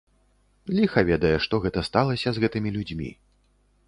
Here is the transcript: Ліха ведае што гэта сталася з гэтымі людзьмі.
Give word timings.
Ліха 0.77 1.03
ведае 1.09 1.33
што 1.45 1.59
гэта 1.65 1.83
сталася 1.89 2.29
з 2.39 2.47
гэтымі 2.47 2.73
людзьмі. 2.79 3.11